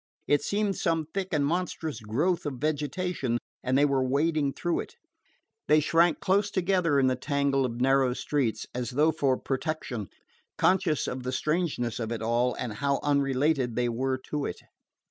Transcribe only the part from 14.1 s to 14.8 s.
to it.